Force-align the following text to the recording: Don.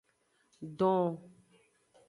Don. 0.79 1.05